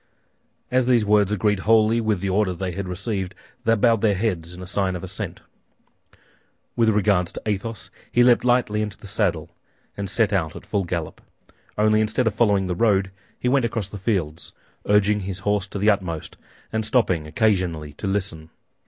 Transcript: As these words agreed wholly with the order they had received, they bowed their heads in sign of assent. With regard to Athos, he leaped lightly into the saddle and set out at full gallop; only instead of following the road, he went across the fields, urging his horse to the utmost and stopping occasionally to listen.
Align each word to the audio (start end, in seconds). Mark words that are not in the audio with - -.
As 0.71 0.87
these 0.87 1.05
words 1.05 1.31
agreed 1.31 1.59
wholly 1.59 2.01
with 2.01 2.21
the 2.21 2.29
order 2.29 2.55
they 2.55 2.71
had 2.71 2.87
received, 2.87 3.35
they 3.65 3.75
bowed 3.75 4.01
their 4.01 4.15
heads 4.15 4.51
in 4.51 4.65
sign 4.65 4.95
of 4.95 5.03
assent. 5.03 5.41
With 6.75 6.89
regard 6.89 7.27
to 7.27 7.41
Athos, 7.45 7.91
he 8.11 8.23
leaped 8.23 8.43
lightly 8.43 8.81
into 8.81 8.97
the 8.97 9.05
saddle 9.05 9.51
and 9.95 10.09
set 10.09 10.33
out 10.33 10.55
at 10.55 10.65
full 10.65 10.85
gallop; 10.85 11.21
only 11.77 12.01
instead 12.01 12.25
of 12.25 12.33
following 12.33 12.65
the 12.65 12.73
road, 12.73 13.11
he 13.39 13.47
went 13.47 13.63
across 13.63 13.89
the 13.89 13.99
fields, 13.99 14.53
urging 14.87 15.19
his 15.19 15.37
horse 15.37 15.67
to 15.67 15.77
the 15.77 15.91
utmost 15.91 16.35
and 16.73 16.83
stopping 16.83 17.27
occasionally 17.27 17.93
to 17.93 18.07
listen. 18.07 18.49